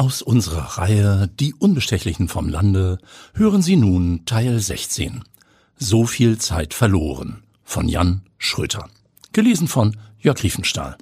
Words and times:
Aus 0.00 0.22
unserer 0.22 0.78
Reihe 0.78 1.28
Die 1.28 1.52
Unbestechlichen 1.52 2.28
vom 2.28 2.48
Lande 2.48 2.96
hören 3.34 3.60
Sie 3.60 3.76
nun 3.76 4.24
Teil 4.24 4.58
16. 4.58 5.24
So 5.76 6.06
viel 6.06 6.38
Zeit 6.38 6.72
verloren 6.72 7.42
von 7.64 7.86
Jan 7.86 8.22
Schröter. 8.38 8.88
Gelesen 9.34 9.68
von 9.68 9.98
Jörg 10.18 10.42
Riefenstahl. 10.42 10.96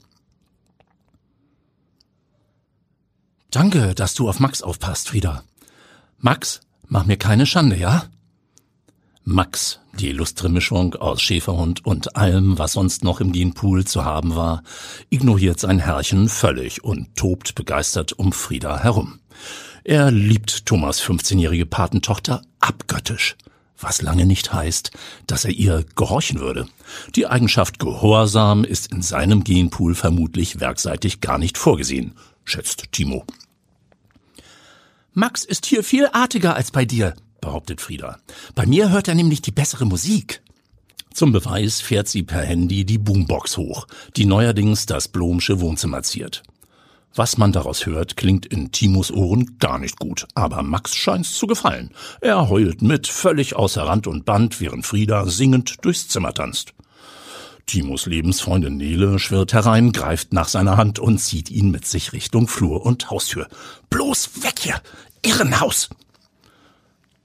Danke, 3.53 3.95
dass 3.95 4.14
du 4.14 4.29
auf 4.29 4.40
Max 4.40 4.62
aufpasst, 4.62 5.10
Frieda. 5.10 5.44
Max, 6.18 6.60
mach 6.88 7.06
mir 7.06 7.18
keine 7.18 7.46
Schande, 7.46 7.76
ja? 7.76 8.06
Max, 9.30 9.80
die 9.92 10.08
illustre 10.08 10.48
Mischung 10.48 10.94
aus 10.94 11.20
Schäferhund 11.20 11.84
und 11.84 12.16
allem, 12.16 12.58
was 12.58 12.72
sonst 12.72 13.04
noch 13.04 13.20
im 13.20 13.30
Genpool 13.30 13.84
zu 13.84 14.06
haben 14.06 14.36
war, 14.36 14.62
ignoriert 15.11 15.61
sein 15.61 15.79
Herrchen 15.79 16.30
völlig 16.30 16.82
und 16.82 17.14
tobt 17.14 17.54
begeistert 17.54 18.14
um 18.14 18.32
Frieda 18.32 18.82
herum. 18.82 19.18
Er 19.84 20.11
liebt 20.11 20.64
Thomas 20.64 21.03
15-jährige 21.03 21.67
Patentochter 21.67 22.40
abgöttisch, 22.58 23.36
was 23.79 24.00
lange 24.00 24.25
nicht 24.25 24.54
heißt, 24.54 24.93
dass 25.26 25.45
er 25.45 25.50
ihr 25.50 25.84
gehorchen 25.95 26.40
würde. 26.40 26.67
Die 27.14 27.26
Eigenschaft 27.26 27.79
Gehorsam 27.79 28.64
ist 28.64 28.90
in 28.90 29.03
seinem 29.03 29.45
Genpool 29.45 29.95
vermutlich 29.95 30.58
werkseitig 30.58 31.20
gar 31.20 31.36
nicht 31.36 31.58
vorgesehen, 31.58 32.14
schätzt 32.45 32.92
Timo. 32.92 33.27
Max 35.12 35.45
ist 35.45 35.67
hier 35.67 35.84
viel 35.84 36.08
artiger 36.14 36.56
als 36.56 36.70
bei 36.70 36.86
dir, 36.86 37.14
behauptet 37.41 37.80
Frieda. 37.80 38.19
Bei 38.55 38.66
mir 38.66 38.91
hört 38.91 39.08
er 39.08 39.14
nämlich 39.14 39.42
die 39.42 39.50
bessere 39.50 39.84
Musik. 39.84 40.42
Zum 41.12 41.33
Beweis 41.33 41.80
fährt 41.80 42.08
sie 42.08 42.22
per 42.22 42.42
Handy 42.42 42.84
die 42.84 42.98
Boombox 42.98 43.56
hoch, 43.56 43.86
die 44.16 44.24
neuerdings 44.24 44.86
das 44.86 45.08
Blomsche 45.08 45.61
Wohnzimmer 45.61 46.02
ziert. 46.02 46.42
Was 47.14 47.38
man 47.38 47.52
daraus 47.52 47.86
hört, 47.86 48.16
klingt 48.16 48.47
in 48.47 48.70
Timos 48.70 49.11
Ohren 49.11 49.56
gar 49.58 49.78
nicht 49.78 49.98
gut, 49.98 50.28
aber 50.34 50.62
Max 50.62 50.94
scheint's 50.94 51.33
zu 51.33 51.47
gefallen. 51.47 51.91
Er 52.20 52.48
heult 52.48 52.83
mit, 52.83 53.08
völlig 53.08 53.56
außer 53.56 53.83
Rand 53.83 54.06
und 54.06 54.25
Band, 54.25 54.61
während 54.61 54.86
Frieda 54.86 55.27
singend 55.27 55.84
durchs 55.84 56.06
Zimmer 56.06 56.33
tanzt. 56.33 56.75
Timos 57.67 58.06
Lebensfreundin 58.06 58.77
Nele 58.77 59.19
schwirrt 59.19 59.52
herein, 59.52 59.92
greift 59.92 60.33
nach 60.33 60.48
seiner 60.48 60.77
Hand 60.77 60.98
und 60.98 61.19
zieht 61.19 61.50
ihn 61.50 61.70
mit 61.70 61.86
sich 61.86 62.12
Richtung 62.12 62.47
Flur 62.47 62.86
und 62.86 63.11
Haustür. 63.11 63.48
Bloß 63.91 64.42
weg 64.42 64.55
hier! 64.61 64.80
Irrenhaus! 65.23 65.91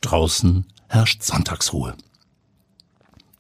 Draußen 0.04 0.66
herrscht 0.90 1.24
Sonntagsruhe. 1.24 1.96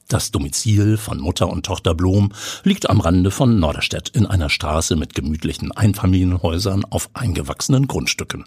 Das 0.08 0.32
Domizil 0.32 0.98
von 0.98 1.20
Mutter 1.20 1.50
und 1.50 1.66
Tochter 1.66 1.94
Blom 1.94 2.32
liegt 2.64 2.90
am 2.90 3.02
Rande 3.02 3.32
von 3.32 3.60
Norderstedt 3.60 4.10
in 4.10 4.26
einer 4.26 4.50
Straße 4.50 4.96
mit 4.96 5.14
gemütlichen 5.14 5.72
Einfamilienhäusern 5.72 6.86
auf 6.86 7.10
eingewachsenen 7.14 7.88
Grundstücken. 7.88 8.46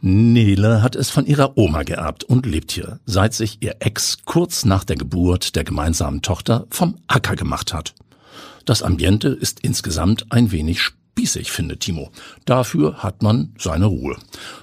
Nele 0.00 0.82
hat 0.82 0.94
es 0.96 1.10
von 1.10 1.26
ihrer 1.26 1.56
Oma 1.56 1.82
geerbt 1.84 2.24
und 2.24 2.46
lebt 2.46 2.72
hier, 2.72 3.00
seit 3.06 3.32
sich 3.32 3.58
ihr 3.60 3.76
Ex 3.80 4.18
kurz 4.24 4.64
nach 4.64 4.84
der 4.84 4.96
Geburt 4.96 5.56
der 5.56 5.64
gemeinsamen 5.64 6.20
Tochter 6.22 6.66
vom 6.70 6.98
Acker 7.06 7.36
gemacht 7.36 7.72
hat. 7.72 7.94
Das 8.64 8.82
Ambiente 8.82 9.28
ist 9.28 9.60
insgesamt 9.60 10.26
ein 10.30 10.52
wenig 10.52 10.80
spießig, 11.14 11.52
findet 11.52 11.80
Timo. 11.80 12.10
Dafür 12.44 13.04
hat 13.04 13.22
man 13.22 13.54
seine 13.56 13.86
Ruhe. 13.86 14.16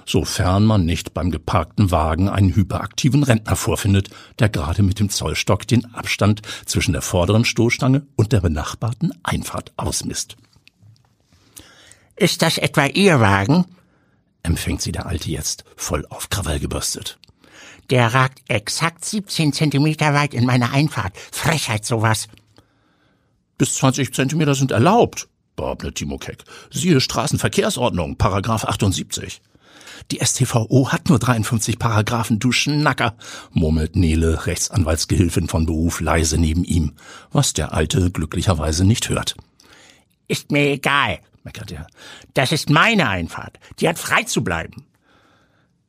Sofern 0.04 0.66
man 0.66 0.84
nicht 0.84 1.14
beim 1.14 1.30
geparkten 1.30 1.90
Wagen 1.90 2.28
einen 2.28 2.54
hyperaktiven 2.54 3.22
Rentner 3.22 3.56
vorfindet, 3.56 4.10
der 4.38 4.50
gerade 4.50 4.82
mit 4.82 5.00
dem 5.00 5.08
Zollstock 5.08 5.66
den 5.66 5.86
Abstand 5.94 6.42
zwischen 6.66 6.92
der 6.92 7.00
vorderen 7.00 7.46
Stoßstange 7.46 8.06
und 8.16 8.32
der 8.32 8.42
benachbarten 8.42 9.14
Einfahrt 9.22 9.72
ausmisst. 9.78 10.36
Ist 12.16 12.42
das 12.42 12.58
etwa 12.58 12.84
Ihr 12.84 13.18
Wagen? 13.18 13.64
empfängt 14.42 14.82
sie 14.82 14.92
der 14.92 15.06
Alte 15.06 15.30
jetzt, 15.30 15.64
voll 15.76 16.04
auf 16.10 16.28
Krawall 16.28 16.60
gebürstet. 16.60 17.18
Der 17.88 18.12
ragt 18.12 18.42
exakt 18.48 19.04
17 19.06 19.54
Zentimeter 19.54 20.12
weit 20.12 20.34
in 20.34 20.44
meine 20.44 20.70
Einfahrt. 20.70 21.16
Frechheit 21.16 21.86
sowas. 21.86 22.28
Bis 23.56 23.76
20 23.76 24.12
Zentimeter 24.12 24.54
sind 24.54 24.72
erlaubt, 24.72 25.28
behauptet 25.56 25.96
Timo 25.96 26.18
Keck. 26.18 26.44
Siehe 26.70 27.00
Straßenverkehrsordnung, 27.00 28.16
Paragraph 28.16 28.64
78. 28.64 29.40
Die 30.10 30.18
STVO 30.24 30.90
hat 30.90 31.08
nur 31.08 31.18
53 31.18 31.78
Paragraphen, 31.78 32.38
du 32.38 32.52
Schnacker, 32.52 33.14
murmelt 33.52 33.96
Nele, 33.96 34.46
Rechtsanwaltsgehilfin 34.46 35.48
von 35.48 35.66
Beruf, 35.66 36.00
leise 36.00 36.38
neben 36.38 36.64
ihm, 36.64 36.92
was 37.30 37.52
der 37.52 37.72
Alte 37.72 38.10
glücklicherweise 38.10 38.84
nicht 38.84 39.08
hört. 39.08 39.36
Ist 40.28 40.50
mir 40.50 40.72
egal, 40.72 41.20
meckert 41.44 41.70
er. 41.72 41.86
Das 42.34 42.52
ist 42.52 42.70
meine 42.70 43.08
Einfahrt. 43.08 43.58
Die 43.78 43.88
hat 43.88 43.98
frei 43.98 44.24
zu 44.24 44.42
bleiben. 44.42 44.86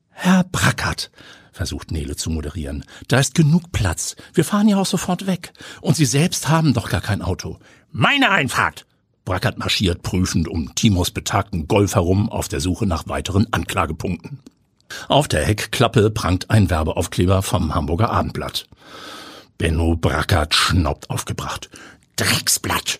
Herr 0.09 0.43
Brackert, 0.43 1.11
versucht 1.51 1.91
Nele 1.91 2.15
zu 2.15 2.29
moderieren, 2.29 2.85
da 3.07 3.19
ist 3.19 3.35
genug 3.35 3.71
Platz. 3.71 4.15
Wir 4.33 4.45
fahren 4.45 4.67
ja 4.67 4.77
auch 4.77 4.85
sofort 4.85 5.25
weg. 5.27 5.53
Und 5.81 5.95
Sie 5.95 6.05
selbst 6.05 6.49
haben 6.49 6.73
doch 6.73 6.89
gar 6.89 7.01
kein 7.01 7.21
Auto. 7.21 7.59
Meine 7.91 8.29
Einfahrt! 8.29 8.85
Brackert 9.25 9.57
marschiert 9.57 10.03
prüfend 10.03 10.47
um 10.47 10.75
Timos 10.75 11.11
betagten 11.11 11.67
Golf 11.67 11.95
herum 11.95 12.29
auf 12.29 12.47
der 12.47 12.59
Suche 12.59 12.85
nach 12.85 13.07
weiteren 13.07 13.47
Anklagepunkten. 13.51 14.39
Auf 15.07 15.27
der 15.27 15.45
Heckklappe 15.45 16.09
prangt 16.11 16.49
ein 16.49 16.69
Werbeaufkleber 16.69 17.41
vom 17.41 17.73
Hamburger 17.73 18.11
Abendblatt. 18.11 18.67
Benno 19.57 19.95
Brackert 19.95 20.53
schnaubt 20.53 21.09
aufgebracht. 21.09 21.69
Drecksblatt! 22.15 22.99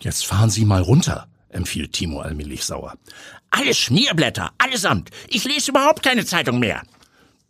Jetzt 0.00 0.26
fahren 0.26 0.50
Sie 0.50 0.64
mal 0.64 0.82
runter, 0.82 1.28
empfiehlt 1.48 1.92
Timo 1.92 2.20
allmählich 2.20 2.64
sauer. 2.64 2.94
Alles 3.50 3.78
Schmierblätter, 3.78 4.50
allesamt. 4.58 5.10
Ich 5.28 5.44
lese 5.44 5.70
überhaupt 5.70 6.02
keine 6.02 6.24
Zeitung 6.24 6.58
mehr. 6.58 6.82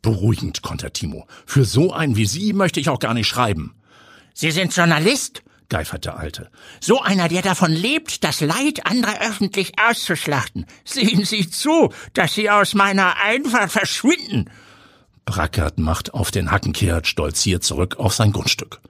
Beruhigend, 0.03 0.63
kontert 0.63 0.95
Timo. 0.95 1.27
Für 1.47 1.65
so 1.65 1.93
einen 1.93 2.17
wie 2.17 2.27
Sie 2.27 2.53
möchte 2.53 2.81
ich 2.81 2.89
auch 2.89 2.99
gar 2.99 3.15
nicht 3.15 3.29
schreiben. 3.29 3.75
Sie 4.35 4.51
sind 4.51 4.75
Journalist? 4.75 5.43
Geifert 5.71 6.05
der 6.05 6.19
Alte. 6.19 6.51
So 6.81 7.01
einer, 7.01 7.29
der 7.29 7.41
davon 7.43 7.73
lebt, 7.73 8.23
das 8.23 8.43
Leid 8.43 8.85
anderer 8.85 9.23
öffentlich 9.23 9.73
auszuschlachten. 9.81 10.67
Sehen 10.85 11.25
Sie 11.25 11.49
zu, 11.49 11.91
dass 12.13 12.35
Sie 12.35 12.51
aus 12.51 12.75
meiner 12.75 13.17
Einfahrt 13.17 13.73
verschwinden. 13.73 14.51
Brackert 15.25 15.79
macht 15.79 16.13
auf 16.13 16.31
den 16.31 16.51
Hackenkehrt 16.51 17.07
stolziert 17.07 17.65
zurück 17.65 17.97
auf 17.99 18.13
sein 18.13 18.33
Grundstück. 18.33 18.81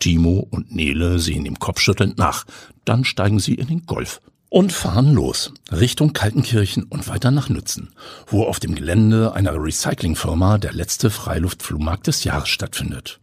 Timo 0.00 0.48
und 0.50 0.74
Nele 0.74 1.18
sehen 1.18 1.44
ihm 1.44 1.58
kopfschüttelnd 1.58 2.18
nach. 2.18 2.46
Dann 2.84 3.04
steigen 3.04 3.38
sie 3.38 3.54
in 3.54 3.68
den 3.68 3.86
Golf 3.86 4.20
und 4.48 4.72
fahren 4.72 5.12
los, 5.12 5.52
Richtung 5.70 6.12
Kaltenkirchen 6.12 6.84
und 6.84 7.06
weiter 7.06 7.30
nach 7.30 7.48
Nützen, 7.48 7.90
wo 8.26 8.44
auf 8.44 8.58
dem 8.58 8.74
Gelände 8.74 9.32
einer 9.34 9.54
Recyclingfirma 9.54 10.58
der 10.58 10.72
letzte 10.72 11.10
Freiluftflohmarkt 11.10 12.08
des 12.08 12.24
Jahres 12.24 12.48
stattfindet. 12.48 13.20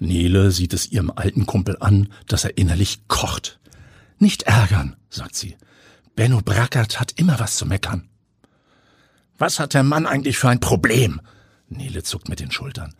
Nele 0.00 0.50
sieht 0.50 0.72
es 0.72 0.90
ihrem 0.90 1.12
alten 1.14 1.46
Kumpel 1.46 1.76
an, 1.78 2.08
dass 2.26 2.44
er 2.44 2.56
innerlich 2.56 3.06
kocht. 3.06 3.60
Nicht 4.18 4.44
ärgern, 4.44 4.96
sagt 5.10 5.36
sie. 5.36 5.56
Benno 6.16 6.40
Brackert 6.40 6.98
hat 6.98 7.12
immer 7.12 7.38
was 7.38 7.56
zu 7.56 7.66
meckern. 7.66 8.08
Was 9.38 9.60
hat 9.60 9.74
der 9.74 9.82
Mann 9.82 10.06
eigentlich 10.06 10.38
für 10.38 10.48
ein 10.48 10.60
Problem? 10.60 11.20
Nele 11.68 12.02
zuckt 12.02 12.28
mit 12.28 12.40
den 12.40 12.50
Schultern. 12.50 12.94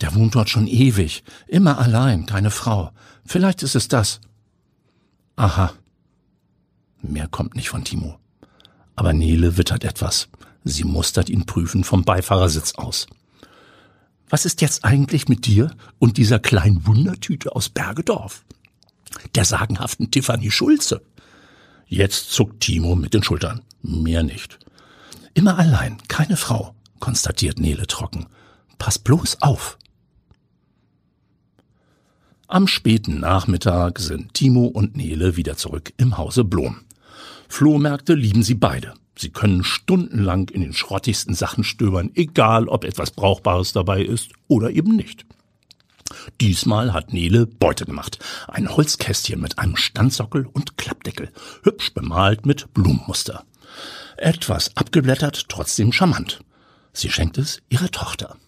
Der 0.00 0.14
wohnt 0.14 0.34
dort 0.34 0.50
schon 0.50 0.66
ewig, 0.66 1.22
immer 1.46 1.78
allein, 1.78 2.26
keine 2.26 2.50
Frau. 2.50 2.92
Vielleicht 3.24 3.62
ist 3.62 3.76
es 3.76 3.88
das. 3.88 4.20
Aha. 5.36 5.72
Mehr 7.00 7.28
kommt 7.28 7.54
nicht 7.54 7.68
von 7.68 7.84
Timo. 7.84 8.18
Aber 8.96 9.12
Nele 9.12 9.56
wittert 9.56 9.84
etwas. 9.84 10.28
Sie 10.64 10.84
mustert 10.84 11.30
ihn 11.30 11.46
prüfend 11.46 11.86
vom 11.86 12.04
Beifahrersitz 12.04 12.74
aus. 12.74 13.06
Was 14.30 14.44
ist 14.44 14.60
jetzt 14.60 14.84
eigentlich 14.84 15.28
mit 15.28 15.44
dir 15.44 15.74
und 15.98 16.16
dieser 16.16 16.38
kleinen 16.38 16.86
Wundertüte 16.86 17.54
aus 17.54 17.68
Bergedorf? 17.68 18.44
Der 19.34 19.44
sagenhaften 19.44 20.12
Tiffany 20.12 20.52
Schulze. 20.52 21.02
Jetzt 21.86 22.30
zuckt 22.30 22.60
Timo 22.60 22.94
mit 22.94 23.12
den 23.12 23.24
Schultern. 23.24 23.62
Mehr 23.82 24.22
nicht. 24.22 24.60
Immer 25.34 25.58
allein, 25.58 25.98
keine 26.06 26.36
Frau, 26.36 26.76
konstatiert 27.00 27.58
Nele 27.58 27.88
trocken. 27.88 28.26
Pass 28.78 29.00
bloß 29.00 29.42
auf. 29.42 29.76
Am 32.46 32.68
späten 32.68 33.20
Nachmittag 33.20 33.98
sind 33.98 34.34
Timo 34.34 34.66
und 34.66 34.96
Nele 34.96 35.36
wieder 35.36 35.56
zurück 35.56 35.92
im 35.96 36.18
Hause 36.18 36.44
Blom. 36.44 36.82
Flohmärkte 37.48 38.14
lieben 38.14 38.44
sie 38.44 38.54
beide. 38.54 38.94
Sie 39.20 39.28
können 39.28 39.64
stundenlang 39.64 40.48
in 40.48 40.62
den 40.62 40.72
schrottigsten 40.72 41.34
Sachen 41.34 41.62
stöbern, 41.62 42.10
egal 42.14 42.68
ob 42.68 42.84
etwas 42.84 43.10
Brauchbares 43.10 43.74
dabei 43.74 44.02
ist 44.02 44.30
oder 44.48 44.70
eben 44.70 44.96
nicht. 44.96 45.26
Diesmal 46.40 46.94
hat 46.94 47.12
Nele 47.12 47.46
Beute 47.46 47.84
gemacht. 47.84 48.18
Ein 48.48 48.74
Holzkästchen 48.74 49.38
mit 49.38 49.58
einem 49.58 49.76
Standsockel 49.76 50.46
und 50.46 50.78
Klappdeckel, 50.78 51.28
hübsch 51.64 51.92
bemalt 51.92 52.46
mit 52.46 52.72
Blumenmuster. 52.72 53.44
Etwas 54.16 54.74
abgeblättert, 54.78 55.50
trotzdem 55.50 55.92
charmant. 55.92 56.40
Sie 56.94 57.10
schenkt 57.10 57.36
es 57.36 57.60
ihrer 57.68 57.90
Tochter. 57.90 58.38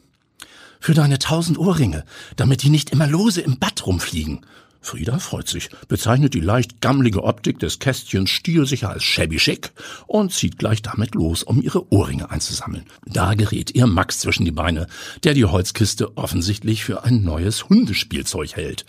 Für 0.81 0.95
deine 0.95 1.19
tausend 1.19 1.59
Ohrringe, 1.59 2.07
damit 2.37 2.63
die 2.63 2.71
nicht 2.71 2.89
immer 2.91 3.07
lose 3.07 3.43
im 3.43 3.59
Bad 3.59 3.87
rumfliegen, 3.87 4.47
Frieda 4.85 5.21
freut 5.21 5.49
sich, 5.49 5.71
bezeichnet 5.87 6.35
die 6.35 6.41
leicht 6.41 6.81
gammlige 6.81 7.23
Optik 7.23 7.61
des 7.61 7.79
Kästchens 7.79 8.31
stilsicher 8.31 8.91
als 8.91 9.05
shabby 9.05 9.37
chic 9.37 9.73
und 10.09 10.33
zieht 10.33 10.59
gleich 10.59 10.83
damit 10.83 11.15
los, 11.15 11.45
um 11.45 11.63
ihre 11.63 11.91
Ohrringe 11.93 12.31
einzusammeln. 12.31 12.85
Da 13.07 13.35
gerät 13.35 13.71
ihr 13.77 13.87
Max 13.87 14.19
zwischen 14.19 14.45
die 14.45 14.51
Beine, 14.51 14.89
der 15.23 15.35
die 15.35 15.45
Holzkiste 15.45 16.17
offensichtlich 16.17 16.83
für 16.85 17.05
ein 17.05 17.23
neues 17.23 17.69
Hundespielzeug 17.69 18.57
hält. 18.57 18.85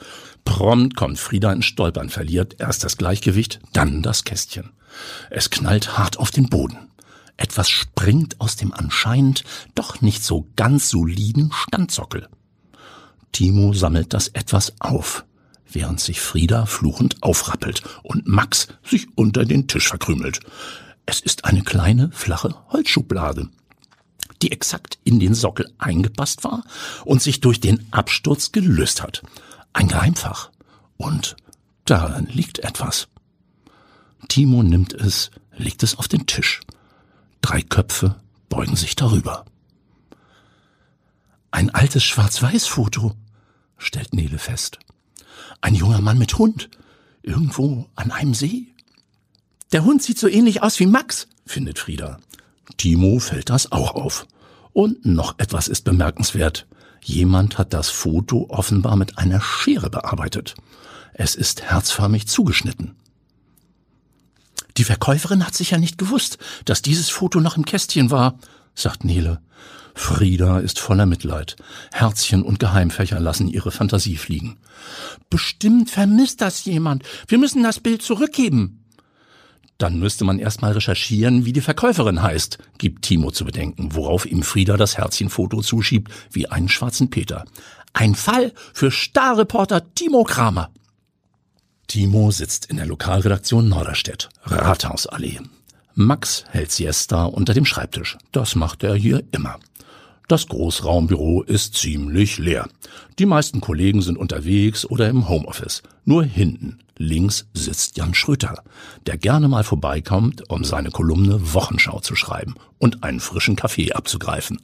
Prompt 0.45 0.95
kommt 0.95 1.19
Frieda 1.19 1.53
ins 1.53 1.65
Stolpern, 1.65 2.09
verliert 2.09 2.55
erst 2.59 2.83
das 2.83 2.97
Gleichgewicht, 2.97 3.59
dann 3.71 4.01
das 4.01 4.23
Kästchen. 4.23 4.71
Es 5.29 5.51
knallt 5.51 5.95
hart 5.95 6.17
auf 6.17 6.31
den 6.31 6.49
Boden. 6.49 6.89
Etwas 7.37 7.69
springt 7.69 8.41
aus 8.41 8.55
dem 8.55 8.73
anscheinend 8.73 9.43
doch 9.75 10.01
nicht 10.01 10.23
so 10.23 10.47
ganz 10.55 10.89
soliden 10.89 11.51
Standsockel. 11.53 12.27
Timo 13.31 13.73
sammelt 13.73 14.13
das 14.13 14.29
etwas 14.29 14.73
auf 14.79 15.23
während 15.75 15.99
sich 15.99 16.21
Frieda 16.21 16.65
fluchend 16.65 17.21
aufrappelt 17.21 17.83
und 18.03 18.27
Max 18.27 18.67
sich 18.83 19.07
unter 19.15 19.45
den 19.45 19.67
Tisch 19.67 19.87
verkrümelt. 19.87 20.39
Es 21.05 21.19
ist 21.19 21.45
eine 21.45 21.63
kleine, 21.63 22.11
flache 22.11 22.55
Holzschublade, 22.69 23.49
die 24.41 24.51
exakt 24.51 24.99
in 25.03 25.19
den 25.19 25.33
Sockel 25.33 25.71
eingepasst 25.77 26.43
war 26.43 26.63
und 27.05 27.21
sich 27.21 27.41
durch 27.41 27.59
den 27.59 27.87
Absturz 27.91 28.51
gelöst 28.51 29.01
hat. 29.03 29.23
Ein 29.73 29.87
Geheimfach. 29.87 30.51
Und 30.97 31.35
darin 31.85 32.27
liegt 32.27 32.59
etwas. 32.59 33.07
Timo 34.27 34.63
nimmt 34.63 34.93
es, 34.93 35.31
legt 35.57 35.83
es 35.83 35.97
auf 35.97 36.07
den 36.07 36.25
Tisch. 36.25 36.61
Drei 37.41 37.61
Köpfe 37.61 38.15
beugen 38.47 38.75
sich 38.75 38.95
darüber. 38.95 39.45
Ein 41.51 41.69
altes 41.69 42.03
Schwarz-Weiß-Foto, 42.03 43.13
stellt 43.77 44.13
Nele 44.13 44.39
fest. 44.39 44.79
Ein 45.61 45.75
junger 45.75 46.01
Mann 46.01 46.17
mit 46.17 46.37
Hund. 46.37 46.69
Irgendwo 47.21 47.87
an 47.95 48.11
einem 48.11 48.33
See. 48.33 48.67
Der 49.71 49.85
Hund 49.85 50.03
sieht 50.03 50.19
so 50.19 50.27
ähnlich 50.27 50.61
aus 50.61 50.79
wie 50.79 50.85
Max, 50.85 51.27
findet 51.45 51.79
Frieda. 51.79 52.19
Timo 52.77 53.19
fällt 53.19 53.49
das 53.49 53.71
auch 53.71 53.95
auf. 53.95 54.27
Und 54.73 55.05
noch 55.05 55.39
etwas 55.39 55.67
ist 55.67 55.83
bemerkenswert. 55.83 56.67
Jemand 57.01 57.57
hat 57.57 57.73
das 57.73 57.89
Foto 57.89 58.47
offenbar 58.49 58.95
mit 58.95 59.17
einer 59.17 59.41
Schere 59.41 59.89
bearbeitet. 59.89 60.55
Es 61.13 61.35
ist 61.35 61.61
herzförmig 61.61 62.27
zugeschnitten. 62.27 62.95
Die 64.77 64.83
Verkäuferin 64.83 65.45
hat 65.45 65.53
sicher 65.53 65.77
nicht 65.77 65.97
gewusst, 65.97 66.39
dass 66.65 66.81
dieses 66.81 67.09
Foto 67.09 67.39
noch 67.39 67.57
im 67.57 67.65
Kästchen 67.65 68.09
war, 68.09 68.39
sagt 68.75 69.03
Nele. 69.03 69.41
Frieda 69.95 70.59
ist 70.59 70.79
voller 70.79 71.05
Mitleid. 71.05 71.55
Herzchen 71.91 72.41
und 72.41 72.59
Geheimfächer 72.59 73.19
lassen 73.19 73.47
ihre 73.47 73.71
Fantasie 73.71 74.17
fliegen. 74.17 74.57
Bestimmt 75.29 75.89
vermisst 75.89 76.41
das 76.41 76.65
jemand. 76.65 77.03
Wir 77.27 77.37
müssen 77.37 77.63
das 77.63 77.79
Bild 77.79 78.01
zurückgeben. 78.01 78.83
Dann 79.77 79.99
müsste 79.99 80.23
man 80.23 80.39
erstmal 80.39 80.71
recherchieren, 80.71 81.45
wie 81.45 81.53
die 81.53 81.61
Verkäuferin 81.61 82.21
heißt, 82.21 82.57
gibt 82.77 83.03
Timo 83.03 83.31
zu 83.31 83.43
bedenken, 83.43 83.95
worauf 83.95 84.25
ihm 84.25 84.43
Frieda 84.43 84.77
das 84.77 84.97
Herzchenfoto 84.97 85.61
zuschiebt, 85.61 86.11
wie 86.31 86.47
einen 86.47 86.69
schwarzen 86.69 87.09
Peter. 87.09 87.45
Ein 87.91 88.15
Fall 88.15 88.53
für 88.73 88.91
Starreporter 88.91 89.93
Timo 89.93 90.23
Kramer. 90.23 90.71
Timo 91.87 92.31
sitzt 92.31 92.65
in 92.67 92.77
der 92.77 92.85
Lokalredaktion 92.85 93.67
Norderstedt, 93.67 94.29
Rathausallee. 94.43 95.39
Max 95.95 96.45
hält 96.49 96.71
Siesta 96.71 97.25
unter 97.25 97.53
dem 97.53 97.65
Schreibtisch. 97.65 98.17
Das 98.31 98.55
macht 98.55 98.83
er 98.83 98.95
hier 98.95 99.23
immer. 99.31 99.59
Das 100.27 100.47
Großraumbüro 100.47 101.43
ist 101.43 101.75
ziemlich 101.75 102.39
leer. 102.39 102.67
Die 103.19 103.27
meisten 103.27 103.61
Kollegen 103.61 104.01
sind 104.01 104.17
unterwegs 104.17 104.85
oder 104.85 105.07
im 105.07 105.29
Homeoffice. 105.29 105.83
Nur 106.05 106.23
hinten, 106.23 106.79
links, 106.97 107.47
sitzt 107.53 107.97
Jan 107.97 108.15
Schröter, 108.15 108.63
der 109.05 109.17
gerne 109.17 109.47
mal 109.47 109.63
vorbeikommt, 109.63 110.49
um 110.49 110.63
seine 110.63 110.89
Kolumne 110.89 111.53
Wochenschau 111.53 111.99
zu 111.99 112.15
schreiben 112.15 112.55
und 112.79 113.03
einen 113.03 113.19
frischen 113.19 113.55
Kaffee 113.55 113.91
abzugreifen. 113.91 114.59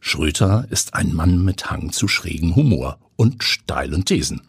Schröter 0.00 0.66
ist 0.70 0.94
ein 0.94 1.12
Mann 1.12 1.44
mit 1.44 1.70
Hang 1.70 1.92
zu 1.92 2.08
schrägen 2.08 2.56
Humor 2.56 2.98
und 3.16 3.44
steilen 3.44 4.06
Thesen. 4.06 4.40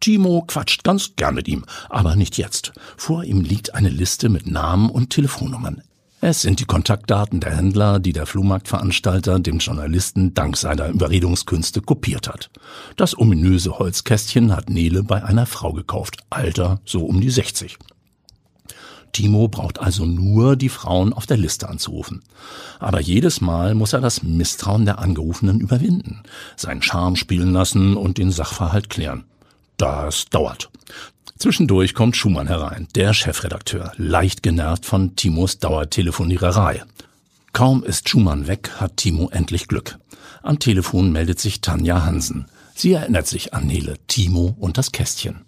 Timo 0.00 0.44
quatscht 0.46 0.84
ganz 0.84 1.16
gern 1.16 1.34
mit 1.34 1.48
ihm, 1.48 1.64
aber 1.88 2.16
nicht 2.16 2.36
jetzt. 2.36 2.72
Vor 2.96 3.24
ihm 3.24 3.42
liegt 3.42 3.74
eine 3.74 3.88
Liste 3.88 4.28
mit 4.28 4.46
Namen 4.46 4.90
und 4.90 5.10
Telefonnummern. 5.10 5.82
Es 6.26 6.40
sind 6.40 6.58
die 6.60 6.64
Kontaktdaten 6.64 7.40
der 7.40 7.54
Händler, 7.54 7.98
die 7.98 8.14
der 8.14 8.24
Flohmarktveranstalter 8.24 9.40
dem 9.40 9.58
Journalisten 9.58 10.32
dank 10.32 10.56
seiner 10.56 10.88
Überredungskünste 10.88 11.82
kopiert 11.82 12.28
hat. 12.28 12.50
Das 12.96 13.18
ominöse 13.18 13.78
Holzkästchen 13.78 14.56
hat 14.56 14.70
Nele 14.70 15.02
bei 15.02 15.22
einer 15.22 15.44
Frau 15.44 15.74
gekauft, 15.74 16.16
Alter 16.30 16.80
so 16.86 17.04
um 17.04 17.20
die 17.20 17.28
60. 17.28 17.76
Timo 19.12 19.48
braucht 19.48 19.80
also 19.80 20.06
nur 20.06 20.56
die 20.56 20.70
Frauen 20.70 21.12
auf 21.12 21.26
der 21.26 21.36
Liste 21.36 21.68
anzurufen. 21.68 22.22
Aber 22.80 23.00
jedes 23.00 23.42
Mal 23.42 23.74
muss 23.74 23.92
er 23.92 24.00
das 24.00 24.22
Misstrauen 24.22 24.86
der 24.86 24.98
Angerufenen 24.98 25.60
überwinden, 25.60 26.22
seinen 26.56 26.80
Charme 26.80 27.16
spielen 27.16 27.52
lassen 27.52 27.96
und 27.96 28.16
den 28.16 28.30
Sachverhalt 28.30 28.88
klären. 28.88 29.24
Das 29.76 30.26
dauert. 30.26 30.70
Zwischendurch 31.38 31.94
kommt 31.94 32.16
Schumann 32.16 32.46
herein, 32.46 32.86
der 32.94 33.12
Chefredakteur, 33.12 33.92
leicht 33.96 34.42
genervt 34.42 34.86
von 34.86 35.16
Timos 35.16 35.58
Dauertelefoniererei. 35.58 36.82
Kaum 37.52 37.84
ist 37.84 38.08
Schumann 38.08 38.46
weg, 38.46 38.70
hat 38.76 38.96
Timo 38.96 39.28
endlich 39.30 39.68
Glück. 39.68 39.98
Am 40.42 40.58
Telefon 40.58 41.12
meldet 41.12 41.40
sich 41.40 41.60
Tanja 41.60 42.04
Hansen. 42.04 42.46
Sie 42.74 42.92
erinnert 42.92 43.26
sich 43.26 43.54
an 43.54 43.66
Nele, 43.66 43.96
Timo 44.06 44.56
und 44.58 44.78
das 44.78 44.92
Kästchen. 44.92 45.44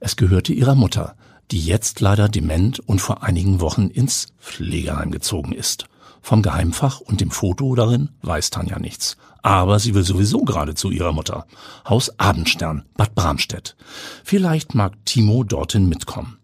Es 0.00 0.16
gehörte 0.16 0.52
ihrer 0.52 0.74
Mutter, 0.74 1.14
die 1.50 1.60
jetzt 1.60 2.00
leider 2.00 2.28
dement 2.28 2.78
und 2.80 3.00
vor 3.00 3.22
einigen 3.22 3.60
Wochen 3.60 3.88
ins 3.88 4.28
Pflegeheim 4.40 5.10
gezogen 5.10 5.52
ist. 5.52 5.86
Vom 6.22 6.42
Geheimfach 6.42 7.00
und 7.00 7.20
dem 7.20 7.30
Foto 7.30 7.74
darin 7.74 8.10
weiß 8.22 8.50
Tanja 8.50 8.78
nichts. 8.78 9.16
Aber 9.42 9.78
sie 9.78 9.94
will 9.94 10.02
sowieso 10.02 10.40
gerade 10.40 10.74
zu 10.74 10.90
ihrer 10.90 11.12
Mutter. 11.12 11.46
Haus 11.88 12.18
Abendstern, 12.18 12.84
Bad 12.96 13.14
Bramstedt. 13.14 13.76
Vielleicht 14.22 14.74
mag 14.74 14.92
Timo 15.06 15.44
dorthin 15.44 15.88
mitkommen. 15.88 16.38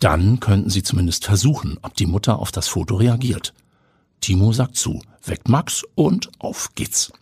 Dann 0.00 0.40
könnten 0.40 0.70
sie 0.70 0.82
zumindest 0.82 1.24
versuchen, 1.24 1.78
ob 1.82 1.94
die 1.94 2.06
Mutter 2.06 2.38
auf 2.38 2.50
das 2.50 2.68
Foto 2.68 2.96
reagiert. 2.96 3.54
Timo 4.20 4.52
sagt 4.52 4.76
zu, 4.76 5.00
weckt 5.24 5.48
Max 5.48 5.84
und 5.94 6.30
auf 6.38 6.70
geht's. 6.74 7.12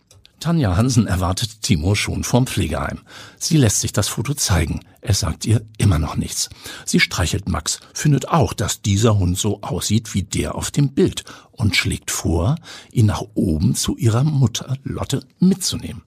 Tanja 0.43 0.75
Hansen 0.75 1.07
erwartet 1.07 1.61
Timo 1.61 1.95
schon 1.95 2.25
vorm 2.25 2.47
Pflegeheim. 2.47 2.99
Sie 3.39 3.55
lässt 3.55 3.79
sich 3.79 3.93
das 3.93 4.09
Foto 4.09 4.33
zeigen. 4.33 4.81
Er 4.99 5.13
sagt 5.13 5.45
ihr 5.45 5.65
immer 5.77 5.99
noch 5.99 6.17
nichts. 6.17 6.49
Sie 6.83 6.99
streichelt 6.99 7.47
Max, 7.47 7.79
findet 7.93 8.27
auch, 8.27 8.51
dass 8.51 8.81
dieser 8.81 9.17
Hund 9.17 9.37
so 9.37 9.61
aussieht 9.61 10.13
wie 10.13 10.23
der 10.23 10.55
auf 10.55 10.69
dem 10.69 10.89
Bild 10.89 11.23
und 11.53 11.77
schlägt 11.77 12.11
vor, 12.11 12.57
ihn 12.91 13.05
nach 13.05 13.23
oben 13.35 13.73
zu 13.73 13.95
ihrer 13.95 14.25
Mutter 14.25 14.75
Lotte 14.83 15.25
mitzunehmen. 15.39 16.01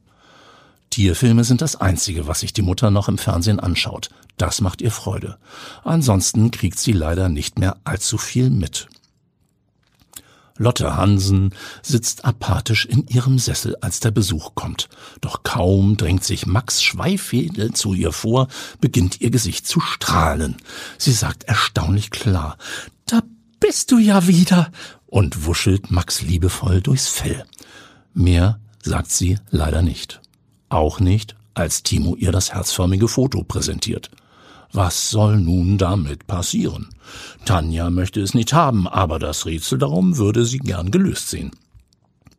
Tierfilme 0.91 1.43
sind 1.43 1.63
das 1.63 1.77
Einzige, 1.77 2.27
was 2.27 2.41
sich 2.41 2.53
die 2.53 2.61
Mutter 2.61 2.91
noch 2.91 3.09
im 3.09 3.17
Fernsehen 3.17 3.59
anschaut. 3.59 4.11
Das 4.37 4.61
macht 4.61 4.83
ihr 4.83 4.91
Freude. 4.91 5.39
Ansonsten 5.83 6.51
kriegt 6.51 6.79
sie 6.79 6.93
leider 6.93 7.31
nicht 7.31 7.59
mehr 7.59 7.79
allzu 7.85 8.19
viel 8.19 8.51
mit. 8.51 8.87
Lotte 10.59 10.97
Hansen 10.97 11.55
sitzt 11.83 12.25
apathisch 12.25 12.87
in 12.87 13.07
ihrem 13.07 13.39
Sessel, 13.39 13.77
als 13.81 14.01
der 14.01 14.11
Besuch 14.11 14.55
kommt. 14.55 14.89
Doch 15.21 15.43
kaum 15.43 15.97
drängt 15.97 16.25
sich 16.25 16.47
Max 16.47 16.83
Schweifedel 16.83 17.73
zu 17.73 17.95
ihr 17.95 18.13
vor, 18.13 18.49
beginnt 18.81 19.21
ihr 19.21 19.31
Gesicht 19.31 19.67
zu 19.67 19.81
strahlen. 19.81 20.57
Sie 20.99 21.13
sagt 21.13 21.45
erstaunlich 21.45 22.11
klar, 22.11 22.57
da 23.07 23.21
bist 23.61 23.91
du 23.93 23.99
ja 23.99 24.27
wieder, 24.27 24.71
und 25.07 25.47
wuschelt 25.47 25.91
Max 25.91 26.23
liebevoll 26.23 26.81
durchs 26.81 27.09
Fell. 27.09 27.45
Mehr 28.13 28.61
sagt 28.83 29.11
sie 29.11 29.39
leider 29.51 29.83
nicht. 29.83 30.21
Auch 30.69 31.01
nicht, 31.01 31.37
als 31.55 31.83
Timo 31.83 32.17
ihr 32.17 32.33
das 32.33 32.53
herzförmige 32.53 33.09
Foto 33.09 33.43
präsentiert. 33.43 34.11
Was 34.73 35.11
soll 35.11 35.39
nun 35.39 35.79
damit 35.79 36.27
passieren? 36.27 36.89
Tanja 37.45 37.91
möchte 37.91 38.21
es 38.21 38.35
nicht 38.35 38.53
haben, 38.53 38.87
aber 38.89 39.19
das 39.19 39.47
Rätsel 39.47 39.79
darum 39.79 40.17
würde 40.19 40.45
sie 40.45 40.59
gern 40.59 40.91
gelöst 40.91 41.31
sehen. 41.31 41.53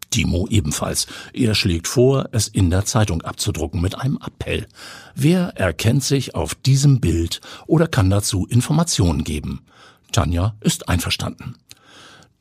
Timo 0.10 0.48
ebenfalls. 0.50 1.05
Er 1.34 1.53
schlägt 1.53 1.88
vor, 1.88 2.29
es 2.31 2.48
in 2.48 2.69
der 2.69 2.86
Zeitung 2.86 3.22
abzudrucken 3.22 3.81
mit 3.81 4.00
einem 4.00 4.17
Appell. 4.25 4.67
Wer 5.13 5.50
erkennt 5.57 6.03
sich 6.03 6.34
auf 6.34 6.55
diesem 6.55 7.00
Bild 7.00 7.41
oder 7.67 7.88
kann 7.88 8.10
dazu 8.10 8.48
Informationen 8.48 9.24
geben? 9.24 9.65
Tanja 10.12 10.55
ist 10.62 10.89
einverstanden. 10.89 11.55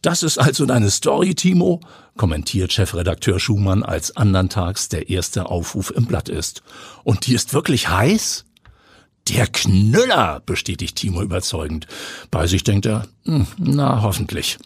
Das 0.01 0.23
ist 0.23 0.39
also 0.39 0.67
deine 0.67 0.91
Story, 0.91 1.35
Timo, 1.35 1.81
kommentiert 2.17 2.73
Chefredakteur 2.73 3.41
Schumann, 3.41 3.83
als 3.83 4.17
andern 4.17 4.49
Tags 4.49 4.89
der 4.89 5.11
erste 5.11 5.47
Aufruf 5.47 5.91
im 5.91 6.07
Blatt 6.07 6.29
ist. 6.29 6.63
Und 7.03 7.27
die 7.27 7.35
ist 7.35 7.53
wirklich 7.53 7.89
heiß? 7.91 8.46
Der 9.29 9.47
Knüller, 9.47 10.41
bestätigt 10.47 10.97
Timo 10.97 11.23
überzeugend. 11.23 11.87
Bei 12.31 12.47
sich 12.47 12.63
denkt 12.63 12.87
er, 12.87 13.09
hm, 13.25 13.47
na 13.59 14.03
hoffentlich. 14.03 14.59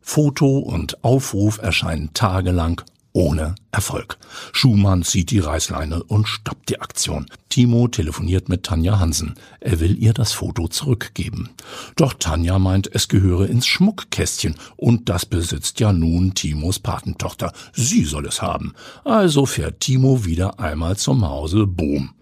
Foto 0.00 0.58
und 0.58 1.02
Aufruf 1.02 1.58
erscheinen 1.58 2.12
tagelang 2.14 2.82
ohne 3.16 3.54
Erfolg. 3.72 4.18
Schumann 4.52 5.02
zieht 5.02 5.30
die 5.30 5.38
Reißleine 5.38 6.02
und 6.02 6.28
stoppt 6.28 6.68
die 6.68 6.82
Aktion. 6.82 7.24
Timo 7.48 7.88
telefoniert 7.88 8.50
mit 8.50 8.64
Tanja 8.64 8.98
Hansen. 8.98 9.36
Er 9.58 9.80
will 9.80 9.96
ihr 9.98 10.12
das 10.12 10.32
Foto 10.32 10.68
zurückgeben. 10.68 11.48
Doch 11.96 12.12
Tanja 12.12 12.58
meint, 12.58 12.94
es 12.94 13.08
gehöre 13.08 13.48
ins 13.48 13.66
Schmuckkästchen 13.66 14.56
und 14.76 15.08
das 15.08 15.24
besitzt 15.24 15.80
ja 15.80 15.94
nun 15.94 16.34
Timos 16.34 16.78
Patentochter. 16.78 17.54
Sie 17.72 18.04
soll 18.04 18.26
es 18.26 18.42
haben. 18.42 18.74
Also 19.04 19.46
fährt 19.46 19.80
Timo 19.80 20.26
wieder 20.26 20.60
einmal 20.60 20.98
zum 20.98 21.26
Hause 21.26 21.66
Bohm. 21.66 22.15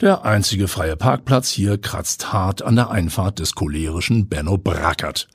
Der 0.00 0.24
einzige 0.24 0.68
freie 0.68 0.94
Parkplatz 0.94 1.50
hier 1.50 1.76
kratzt 1.76 2.32
hart 2.32 2.62
an 2.62 2.76
der 2.76 2.90
Einfahrt 2.90 3.40
des 3.40 3.56
cholerischen 3.56 4.28
Benno 4.28 4.56
Brackert. 4.56 5.26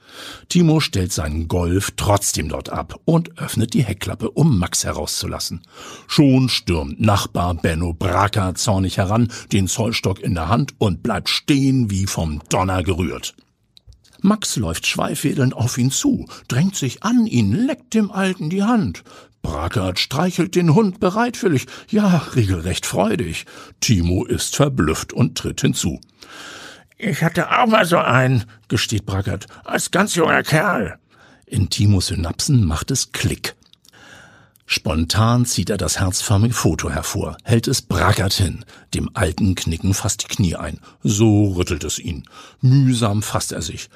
Timo 0.48 0.79
stellt 0.79 1.12
seinen 1.12 1.50
Golf 1.50 1.91
trotzdem 1.98 2.48
dort 2.48 2.70
ab 2.70 2.98
und 3.03 3.38
öffnet 3.38 3.74
die 3.74 3.84
Heckklappe, 3.84 4.32
um 4.32 4.58
Max 4.58 4.86
herauszulassen. 4.86 5.63
Schon 6.08 6.48
stürmt 6.48 7.01
Nachbar 7.01 7.55
Benno 7.55 7.91
Brackert 7.91 8.58
zornig 8.58 8.98
heran, 8.98 9.34
den 9.51 9.67
Zollstock 9.67 10.22
in 10.22 10.34
der 10.34 10.48
Hand 10.48 10.75
und 10.77 11.03
bleibt 11.03 11.27
stehen 11.27 11.91
wie 11.91 12.08
vom 12.08 12.41
Donner 12.48 12.84
gerührt. 12.84 13.36
Max 14.22 14.55
läuft 14.55 14.88
schweifwedelnd 14.88 15.53
auf 15.53 15.77
ihn 15.77 15.91
zu, 15.91 16.25
drängt 16.48 16.77
sich 16.77 17.03
an 17.03 17.25
ihn, 17.25 17.51
leckt 17.51 17.93
dem 17.93 18.10
Alten 18.12 18.50
die 18.50 18.63
Hand. 18.63 19.03
Brackert 19.43 20.00
streichelt 20.00 20.55
den 20.55 20.73
Hund 20.73 21.00
bereitwillig, 21.00 21.67
ja, 21.89 22.23
regelrecht 22.35 22.88
freudig. 22.88 23.45
Timo 23.81 24.25
ist 24.25 24.55
verblüfft 24.55 25.13
und 25.13 25.38
tritt 25.38 25.62
hinzu. 25.62 26.01
Ich 26.97 27.21
hatte 27.21 27.51
auch 27.51 27.67
mal 27.67 27.85
so 27.85 27.97
einen, 27.97 28.45
gesteht 28.69 29.05
Brackert, 29.05 29.45
als 29.63 29.91
ganz 29.91 30.15
junger 30.15 30.41
Kerl. 30.41 30.97
In 31.45 31.69
Timos 31.69 32.07
Synapsen 32.07 32.65
macht 32.65 32.89
es 32.89 33.12
Klick. 33.12 33.55
Spontan 34.65 35.45
zieht 35.45 35.69
er 35.69 35.77
das 35.77 36.00
herzförmige 36.00 36.53
Foto 36.53 36.89
hervor, 36.89 37.38
hält 37.43 37.67
es 37.67 37.81
Brackert 37.81 38.33
hin. 38.33 38.63
Dem 38.93 39.09
Alten 39.13 39.53
knicken 39.55 39.93
fast 39.93 40.23
die 40.23 40.33
Knie 40.33 40.55
ein. 40.55 40.79
So 41.03 41.51
rüttelt 41.51 41.83
es 41.83 42.00
ihn. 42.00 42.23
Mühsam 42.62 43.21
fasst 43.21 43.51
er 43.51 43.62
sich. 43.62 43.89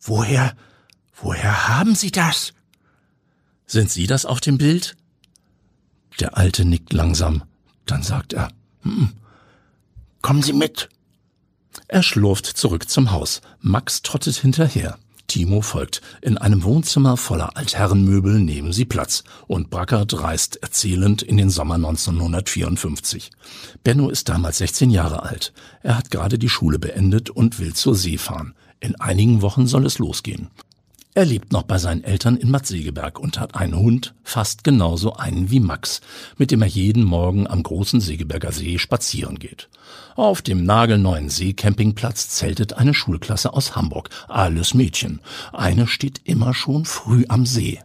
Woher, 0.00 0.54
woher 1.14 1.68
haben 1.68 1.94
Sie 1.94 2.10
das? 2.10 2.52
Sind 3.70 3.88
Sie 3.88 4.08
das 4.08 4.26
auf 4.26 4.40
dem 4.40 4.58
Bild? 4.58 4.96
Der 6.18 6.36
Alte 6.36 6.64
nickt 6.64 6.92
langsam. 6.92 7.44
Dann 7.86 8.02
sagt 8.02 8.32
er, 8.32 8.48
hm, 8.82 9.12
kommen 10.22 10.42
Sie 10.42 10.52
mit. 10.52 10.88
Er 11.86 12.02
schlurft 12.02 12.46
zurück 12.46 12.88
zum 12.88 13.12
Haus. 13.12 13.42
Max 13.60 14.02
trottet 14.02 14.34
hinterher. 14.34 14.98
Timo 15.28 15.60
folgt. 15.60 16.00
In 16.20 16.36
einem 16.36 16.64
Wohnzimmer 16.64 17.16
voller 17.16 17.56
Altherrenmöbel 17.56 18.40
nehmen 18.40 18.72
sie 18.72 18.86
Platz 18.86 19.22
und 19.46 19.70
Brackert 19.70 20.20
reist 20.20 20.56
erzählend 20.56 21.22
in 21.22 21.36
den 21.36 21.50
Sommer 21.50 21.76
1954. 21.76 23.30
Benno 23.84 24.10
ist 24.10 24.28
damals 24.28 24.58
16 24.58 24.90
Jahre 24.90 25.22
alt. 25.22 25.52
Er 25.84 25.96
hat 25.96 26.10
gerade 26.10 26.40
die 26.40 26.48
Schule 26.48 26.80
beendet 26.80 27.30
und 27.30 27.60
will 27.60 27.72
zur 27.74 27.94
See 27.94 28.18
fahren. 28.18 28.56
In 28.80 29.00
einigen 29.00 29.42
Wochen 29.42 29.68
soll 29.68 29.86
es 29.86 30.00
losgehen. 30.00 30.50
Er 31.12 31.24
lebt 31.24 31.52
noch 31.52 31.64
bei 31.64 31.78
seinen 31.78 32.04
Eltern 32.04 32.36
in 32.36 32.52
Bad 32.52 32.66
Segeberg 32.66 33.18
und 33.18 33.40
hat 33.40 33.56
einen 33.56 33.76
Hund, 33.76 34.14
fast 34.22 34.62
genauso 34.62 35.14
einen 35.14 35.50
wie 35.50 35.58
Max, 35.58 36.00
mit 36.38 36.52
dem 36.52 36.62
er 36.62 36.68
jeden 36.68 37.02
Morgen 37.02 37.48
am 37.48 37.64
großen 37.64 38.00
Segeberger 38.00 38.52
See 38.52 38.78
spazieren 38.78 39.40
geht. 39.40 39.68
Auf 40.14 40.40
dem 40.40 40.64
nagelneuen 40.64 41.28
Seecampingplatz 41.28 42.28
zeltet 42.28 42.74
eine 42.74 42.94
Schulklasse 42.94 43.52
aus 43.52 43.74
Hamburg, 43.74 44.10
alles 44.28 44.72
Mädchen. 44.72 45.20
Eine 45.52 45.88
steht 45.88 46.20
immer 46.22 46.54
schon 46.54 46.84
früh 46.84 47.24
am 47.28 47.44
See. 47.44 47.80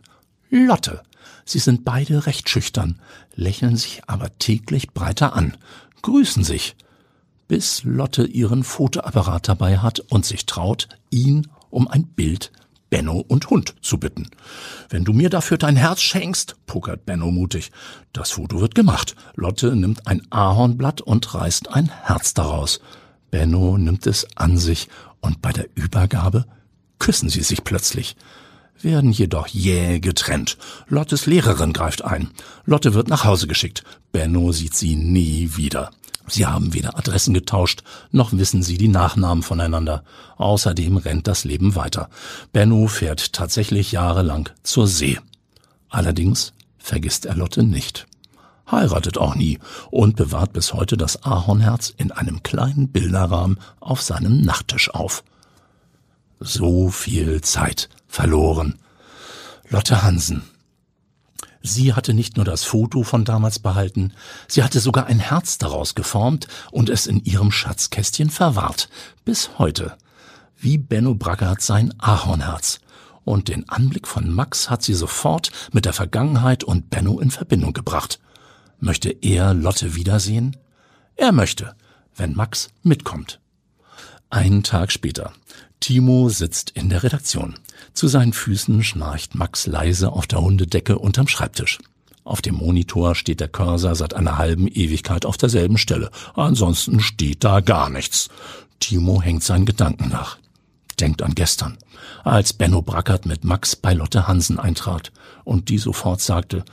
Lotte. 0.52 1.02
Sie 1.46 1.60
sind 1.60 1.84
beide 1.84 2.28
recht 2.28 2.48
schüchtern, 2.48 3.02
lächeln 3.34 3.76
sich 3.76 4.04
aber 4.06 4.38
täglich 4.38 4.92
breiter 4.92 5.34
an, 5.36 5.58
grüßen 6.04 6.44
sich, 6.44 6.76
bis 7.48 7.84
Lotte 7.84 8.26
ihren 8.26 8.64
Fotoapparat 8.64 9.48
dabei 9.48 9.80
hat 9.80 10.00
und 10.00 10.26
sich 10.26 10.46
traut, 10.46 10.90
ihn 11.10 11.48
um 11.72 11.88
ein 11.88 12.06
Bild 12.06 12.52
Benno 12.96 13.26
und 13.28 13.50
Hund 13.50 13.76
zu 13.82 13.98
bitten. 13.98 14.30
Wenn 14.88 15.04
du 15.04 15.12
mir 15.12 15.30
dafür 15.30 15.58
dein 15.58 15.76
Herz 15.76 16.02
schenkst, 16.02 16.56
pokert 16.66 17.06
Benno 17.06 17.30
mutig. 17.30 17.74
Das 18.14 18.32
Foto 18.32 18.62
wird 18.62 18.74
gemacht. 18.74 19.18
Lotte 19.36 19.76
nimmt 19.76 20.08
ein 20.08 20.22
Ahornblatt 20.30 21.02
und 21.02 21.34
reißt 21.36 21.74
ein 21.74 21.92
Herz 22.04 22.34
daraus. 22.34 22.80
Benno 23.32 23.78
nimmt 23.78 24.08
es 24.08 24.26
an 24.38 24.58
sich 24.58 24.88
und 25.20 25.42
bei 25.42 25.52
der 25.52 25.68
Übergabe 25.76 26.46
küssen 26.98 27.28
sie 27.28 27.44
sich 27.44 27.66
plötzlich 27.66 28.16
werden 28.82 29.12
jedoch 29.12 29.48
jäh 29.48 30.00
getrennt. 30.00 30.58
Lottes 30.88 31.26
Lehrerin 31.26 31.74
greift 31.74 32.04
ein. 32.04 32.30
Lotte 32.66 32.94
wird 32.94 33.08
nach 33.08 33.24
Hause 33.24 33.48
geschickt. 33.48 33.84
Benno 34.12 34.52
sieht 34.52 34.76
sie 34.76 34.96
nie 34.96 35.52
wieder. 35.56 35.92
Sie 36.28 36.46
haben 36.46 36.74
weder 36.74 36.98
Adressen 36.98 37.34
getauscht, 37.34 37.84
noch 38.12 38.34
wissen 38.34 38.64
sie 38.64 38.78
die 38.78 38.88
Nachnamen 38.88 39.44
voneinander. 39.44 40.04
Außerdem 40.38 40.98
rennt 40.98 41.28
das 41.28 41.44
Leben 41.44 41.76
weiter. 41.76 42.10
Benno 42.52 42.88
fährt 42.88 43.34
tatsächlich 43.34 43.92
jahrelang 43.92 44.50
zur 44.64 44.88
See. 44.88 45.20
Allerdings 45.90 46.54
vergisst 46.78 47.26
er 47.26 47.36
Lotte 47.36 47.64
nicht. 47.64 48.08
Heiratet 48.70 49.20
auch 49.20 49.36
nie 49.36 49.60
und 49.92 50.16
bewahrt 50.16 50.54
bis 50.54 50.74
heute 50.74 50.98
das 50.98 51.24
Ahornherz 51.24 51.94
in 51.96 52.12
einem 52.12 52.42
kleinen 52.42 52.88
Bilderrahmen 52.90 53.60
auf 53.80 54.02
seinem 54.02 54.42
Nachttisch 54.42 54.90
auf. 54.90 55.24
So 56.40 56.90
viel 56.90 57.42
Zeit 57.42 57.90
verloren. 58.08 58.76
Lotte 59.70 60.02
Hansen 60.04 60.44
Sie 61.68 61.96
hatte 61.96 62.14
nicht 62.14 62.36
nur 62.36 62.46
das 62.46 62.64
Foto 62.64 63.02
von 63.02 63.26
damals 63.26 63.58
behalten, 63.58 64.14
sie 64.48 64.62
hatte 64.62 64.80
sogar 64.80 65.08
ein 65.08 65.18
Herz 65.18 65.58
daraus 65.58 65.96
geformt 65.96 66.48
und 66.70 66.92
es 66.92 67.08
in 67.08 67.26
ihrem 67.26 67.52
Schatzkästchen 67.52 68.30
verwahrt, 68.30 68.88
bis 69.24 69.58
heute. 69.58 69.98
Wie 70.56 70.78
Benno 70.78 71.16
Brackert 71.16 71.64
sein 71.64 71.92
Ahornherz. 71.98 72.82
Und 73.24 73.48
den 73.48 73.68
Anblick 73.68 74.08
von 74.08 74.30
Max 74.32 74.70
hat 74.70 74.84
sie 74.84 74.94
sofort 74.94 75.52
mit 75.72 75.86
der 75.86 75.94
Vergangenheit 75.94 76.64
und 76.64 76.92
Benno 76.92 77.20
in 77.20 77.32
Verbindung 77.32 77.74
gebracht. 77.74 78.20
Möchte 78.80 79.10
er 79.10 79.56
Lotte 79.56 79.96
wiedersehen? 79.96 80.58
Er 81.16 81.32
möchte, 81.32 81.76
wenn 82.16 82.36
Max 82.36 82.70
mitkommt. 82.84 83.40
Einen 84.30 84.62
Tag 84.62 84.92
später. 84.92 85.34
Timo 85.86 86.30
sitzt 86.30 86.72
in 86.72 86.90
der 86.90 87.04
Redaktion. 87.04 87.60
Zu 87.94 88.08
seinen 88.08 88.34
Füßen 88.34 88.84
schnarcht 88.84 89.36
Max 89.36 89.68
leise 89.68 90.12
auf 90.12 90.26
der 90.26 90.42
Hundedecke 90.42 90.98
unterm 90.98 91.28
Schreibtisch. 91.28 91.78
Auf 92.24 92.42
dem 92.42 92.56
Monitor 92.56 93.14
steht 93.14 93.40
der 93.40 93.50
Cursor 93.50 93.94
seit 93.94 94.16
einer 94.16 94.40
halben 94.40 94.68
Ewigkeit 94.68 95.28
auf 95.28 95.38
derselben 95.38 95.78
Stelle. 95.78 96.10
Ansonsten 96.34 97.02
steht 97.02 97.44
da 97.44 97.60
gar 97.60 97.92
nichts. 97.92 98.30
Timo 98.80 99.22
hängt 99.22 99.44
seinen 99.44 99.68
Gedanken 99.68 100.10
nach. 100.10 100.40
Denkt 101.00 101.22
an 101.22 101.36
gestern, 101.36 101.78
als 102.24 102.54
Benno 102.54 102.82
Brackert 102.82 103.28
mit 103.28 103.44
Max 103.44 103.76
bei 103.76 103.94
Lotte 103.94 104.28
Hansen 104.28 104.58
eintrat 104.58 105.12
und 105.44 105.70
die 105.70 105.78
sofort 105.78 106.20
sagte, 106.20 106.66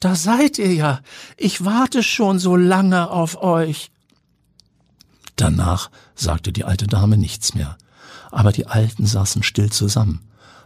da 0.00 0.16
seid 0.16 0.58
ihr 0.58 0.74
ja. 0.74 1.00
Ich 1.36 1.64
warte 1.64 2.02
schon 2.02 2.40
so 2.40 2.56
lange 2.56 3.08
auf 3.08 3.40
euch. 3.40 3.92
Danach 5.36 5.92
sagte 6.16 6.50
die 6.50 6.64
alte 6.64 6.88
Dame 6.88 7.16
nichts 7.16 7.54
mehr 7.54 7.78
aber 8.30 8.52
die 8.52 8.66
Alten 8.66 9.06
saßen 9.06 9.42
still 9.42 9.70
zusammen. 9.70 10.20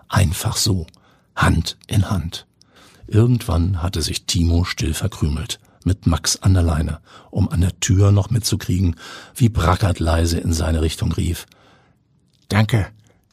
Einfach 0.09 0.57
so, 0.57 0.87
Hand 1.35 1.77
in 1.87 2.11
Hand. 2.11 2.47
Irgendwann 3.07 3.83
hatte 3.83 4.03
sich 4.03 4.27
Timo 4.27 4.65
still 4.65 4.95
verkrümelt, 4.95 5.59
mit 5.85 6.07
Max 6.07 6.37
an 6.37 6.55
der 6.55 6.63
Leine, 6.63 7.01
um 7.31 7.49
an 7.49 7.61
der 7.61 7.79
Tür 7.81 8.13
noch 8.13 8.31
mitzukriegen, 8.31 8.97
wie 9.35 9.49
Brackert 9.49 9.99
leise 9.99 10.39
in 10.39 10.53
seine 10.53 10.83
Richtung 10.83 11.13
rief. 11.13 11.47
Danke, 12.49 12.89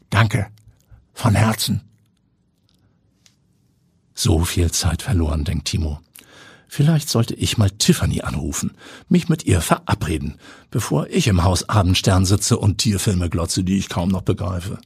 danke, 0.10 0.48
von 1.14 1.36
Herzen. 1.36 1.82
So 4.14 4.44
viel 4.44 4.72
Zeit 4.72 5.02
verloren, 5.02 5.46
denkt 5.46 5.70
Timo. 5.70 6.02
Vielleicht 6.72 7.10
sollte 7.10 7.34
ich 7.34 7.58
mal 7.58 7.72
Tiffany 7.72 8.22
anrufen, 8.22 8.78
mich 9.10 9.28
mit 9.28 9.44
ihr 9.44 9.60
verabreden, 9.60 10.36
bevor 10.70 11.08
ich 11.08 11.26
im 11.28 11.44
Haus 11.44 11.68
Abendstern 11.68 12.26
sitze 12.26 12.60
und 12.60 12.78
Tierfilme 12.78 13.28
glotze, 13.28 13.64
die 13.64 13.80
ich 13.80 13.90
kaum 13.90 14.10
noch 14.10 14.22
begreife. 14.22 14.78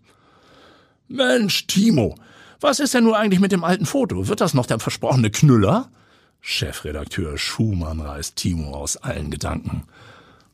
Mensch, 1.10 1.68
Timo, 1.68 2.16
was 2.62 2.80
ist 2.80 2.94
denn 2.94 3.04
nur 3.04 3.20
eigentlich 3.20 3.42
mit 3.42 3.52
dem 3.52 3.66
alten 3.66 3.86
Foto? 3.86 4.30
Wird 4.30 4.40
das 4.40 4.54
noch 4.54 4.66
der 4.66 4.80
versprochene 4.80 5.30
Knüller? 5.30 5.90
Chefredakteur 6.40 7.38
Schumann 7.38 8.00
reißt 8.00 8.38
Timo 8.38 8.76
aus 8.76 8.96
allen 8.96 9.30
Gedanken. 9.30 9.84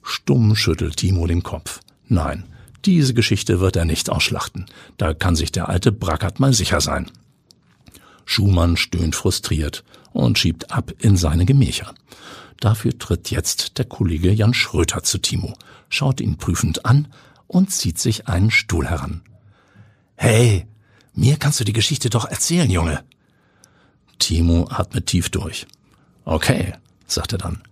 Stumm 0.02 0.56
schüttelt 0.56 0.98
Timo 0.98 1.28
den 1.28 1.44
Kopf. 1.44 1.82
Nein, 2.08 2.46
diese 2.86 3.14
Geschichte 3.14 3.60
wird 3.60 3.76
er 3.76 3.86
nicht 3.86 4.10
ausschlachten. 4.10 4.66
Da 4.98 5.14
kann 5.14 5.36
sich 5.36 5.52
der 5.52 5.70
alte 5.70 5.92
Brackert 5.92 6.40
mal 6.40 6.54
sicher 6.54 6.82
sein. 6.82 7.12
Schumann 8.26 8.78
stöhnt 8.78 9.16
frustriert 9.16 9.84
und 10.12 10.38
schiebt 10.38 10.72
ab 10.72 10.92
in 11.00 11.18
seine 11.18 11.46
Gemächer. 11.46 11.94
Dafür 12.60 12.98
tritt 12.98 13.32
jetzt 13.32 13.78
der 13.78 13.86
Kollege 13.86 14.32
Jan 14.32 14.54
Schröter 14.54 15.04
zu 15.04 15.18
Timo, 15.18 15.54
schaut 15.88 16.20
ihn 16.20 16.38
prüfend 16.38 16.86
an 16.86 17.08
und 17.48 17.72
zieht 17.72 17.98
sich 18.00 18.28
einen 18.28 18.52
Stuhl 18.52 18.88
heran. 18.88 19.22
Hey, 20.16 20.68
mir 21.14 21.38
kannst 21.38 21.60
du 21.60 21.64
die 21.64 21.74
Geschichte 21.74 22.10
doch 22.10 22.26
erzählen, 22.26 22.70
Junge. 22.70 23.04
Timo 24.20 24.68
atmet 24.70 25.06
tief 25.06 25.30
durch. 25.30 25.66
Okay, 26.26 26.74
sagt 27.08 27.32
er 27.32 27.38
dann. 27.38 27.64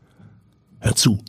Hör 0.80 0.96
zu. 0.96 1.20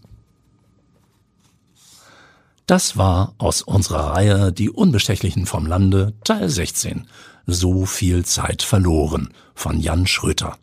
Das 2.67 2.97
war 2.97 3.35
aus 3.38 3.62
unserer 3.62 4.15
Reihe 4.15 4.53
Die 4.53 4.71
Unbestechlichen 4.71 5.47
vom 5.47 5.67
Lande 5.67 6.12
Teil 6.23 6.49
16. 6.49 7.07
So 7.47 7.87
viel 7.87 8.25
Zeit 8.27 8.62
verloren 8.62 9.31
von 9.55 9.81
Jan 9.81 10.07
Schröter 10.07 10.59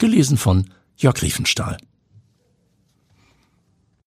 gelesen 0.00 0.36
von 0.36 0.68
Jörg 0.96 1.22
Riefenstahl. 1.22 1.76